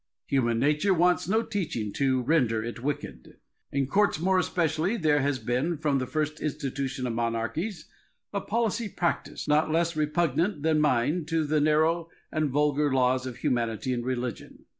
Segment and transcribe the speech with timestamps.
[0.25, 3.37] Human nature wants no teaching to render it wicked.
[3.71, 7.87] In courts more especially there has been, from the first institution of monarchies,
[8.33, 13.37] a policy practised, not less repugnant than mine to the narrow and vulgar laws of
[13.37, 14.65] humanity and religion.